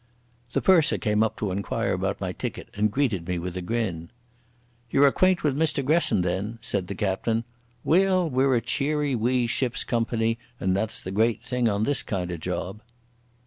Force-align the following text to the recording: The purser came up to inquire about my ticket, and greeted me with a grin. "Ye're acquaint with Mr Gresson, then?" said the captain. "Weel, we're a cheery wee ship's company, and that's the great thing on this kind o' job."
The 0.53 0.63
purser 0.63 0.97
came 0.97 1.21
up 1.21 1.37
to 1.37 1.51
inquire 1.51 1.93
about 1.93 2.19
my 2.19 2.31
ticket, 2.33 2.69
and 2.73 2.89
greeted 2.89 3.27
me 3.27 3.37
with 3.37 3.55
a 3.55 3.61
grin. 3.61 4.09
"Ye're 4.89 5.05
acquaint 5.05 5.43
with 5.43 5.55
Mr 5.55 5.85
Gresson, 5.85 6.21
then?" 6.23 6.57
said 6.59 6.87
the 6.87 6.95
captain. 6.95 7.43
"Weel, 7.83 8.27
we're 8.27 8.55
a 8.55 8.61
cheery 8.61 9.13
wee 9.13 9.45
ship's 9.45 9.83
company, 9.83 10.39
and 10.59 10.75
that's 10.75 11.01
the 11.01 11.11
great 11.11 11.43
thing 11.43 11.69
on 11.69 11.83
this 11.83 12.01
kind 12.01 12.31
o' 12.31 12.37
job." 12.37 12.81